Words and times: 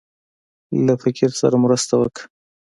له 0.85 0.93
فقير 1.01 1.31
سره 1.41 1.55
مرسته 1.65 1.93
وکړه. 1.97 2.23